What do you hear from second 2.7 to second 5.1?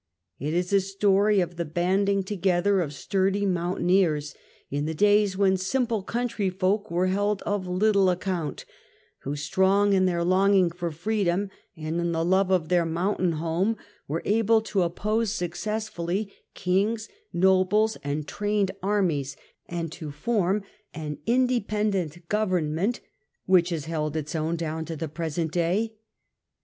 of sturdy mountain eers, in the